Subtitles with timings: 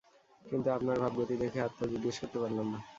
[0.45, 2.79] কিন্তু আপনার ভাবগতি দেখে আর তা জিজ্ঞেস করতে পারলাম না।